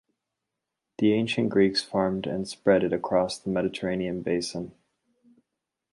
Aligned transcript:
The 0.97 1.13
Ancient 1.13 1.49
Greeks 1.49 1.83
farmed 1.83 2.25
and 2.25 2.47
spread 2.47 2.83
it 2.83 2.91
across 2.91 3.37
the 3.37 3.51
Mediterranean 3.51 4.23
Basin. 4.23 4.71